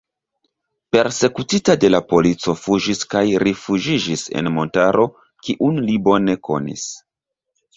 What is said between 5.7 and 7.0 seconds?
li bone konis.